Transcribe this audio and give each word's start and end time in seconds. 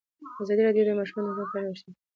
ازادي 0.41 0.61
راډیو 0.67 0.85
د 0.85 0.89
د 0.95 0.99
ماشومانو 0.99 1.31
حقونه 1.37 1.47
په 1.51 1.55
اړه 1.57 1.63
د 1.63 1.65
نوښتونو 1.71 1.97
خبر 1.97 1.99
ورکړی. 2.03 2.09